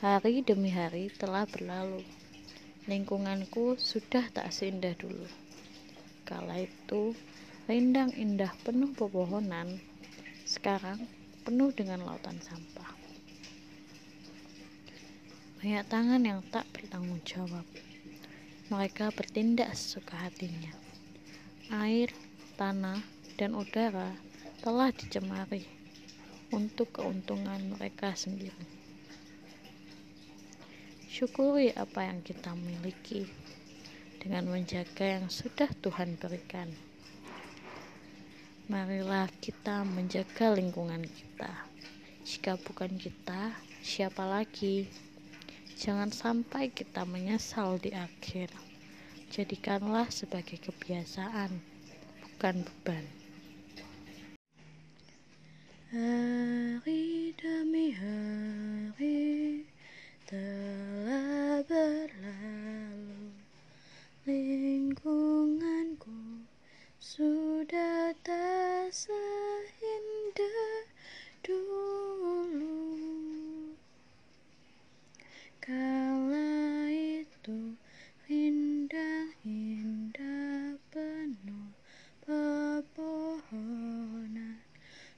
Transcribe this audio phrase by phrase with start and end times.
[0.00, 2.00] Hari demi hari telah berlalu.
[2.88, 5.28] Lingkunganku sudah tak seindah dulu.
[6.24, 7.12] Kala itu,
[7.68, 9.76] rindang indah penuh pepohonan,
[10.48, 11.04] sekarang
[11.44, 12.96] penuh dengan lautan sampah.
[15.60, 17.68] Banyak tangan yang tak bertanggung jawab.
[18.72, 20.72] Mereka bertindak sesuka hatinya.
[21.76, 22.08] Air,
[22.56, 23.04] tanah,
[23.36, 24.16] dan udara
[24.64, 25.68] telah dicemari
[26.56, 28.79] untuk keuntungan mereka sendiri.
[31.10, 33.26] Syukuri apa yang kita miliki
[34.22, 36.70] dengan menjaga yang sudah Tuhan berikan.
[38.70, 41.50] Marilah kita menjaga lingkungan kita.
[42.22, 43.50] Jika bukan kita,
[43.82, 44.86] siapa lagi?
[45.82, 48.54] Jangan sampai kita menyesal di akhir.
[49.34, 51.58] Jadikanlah sebagai kebiasaan,
[52.22, 53.02] bukan beban.
[55.90, 59.66] Hari demi hari
[60.30, 63.34] telah berlalu
[64.22, 66.14] Lingkunganku
[67.02, 70.86] sudah tak seindah
[71.42, 72.78] dulu
[75.58, 77.74] Kala itu
[78.30, 79.18] indah-indah
[80.94, 81.74] penuh
[82.22, 83.50] pepohonan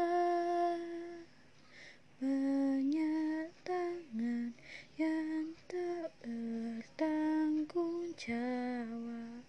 [2.17, 4.57] banyak tangan
[4.97, 9.45] yang tak bertanggung jawab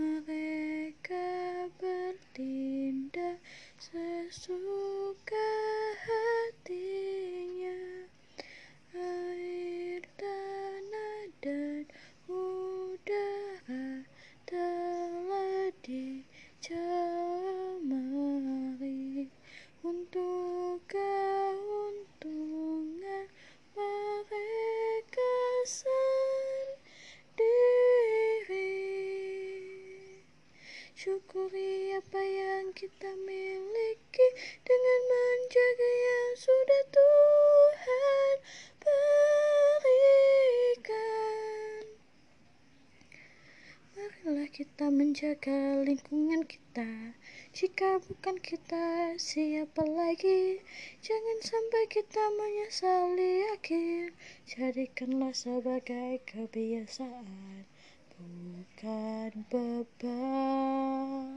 [0.00, 3.44] mereka bertindak
[3.76, 5.52] sesuka
[6.00, 8.08] hatinya
[8.96, 11.84] air tanah dan
[12.26, 14.02] udara
[14.48, 15.68] telah
[16.66, 18.02] dicemari
[19.86, 22.66] untuk keuntungan
[23.70, 25.94] mereka sendiri.
[30.98, 34.26] Syukuri apa yang kita miliki
[34.66, 38.42] dengan menjaga yang sudah Tuhan
[38.82, 39.86] berikan.
[43.94, 47.12] Marilah kita menjaga lingkungan kita.
[47.52, 50.64] Jika bukan kita, siapa lagi?
[51.04, 54.16] Jangan sampai kita menyesali akhir.
[54.48, 57.68] Jadikanlah sebagai kebiasaan,
[58.16, 61.35] bukan beban.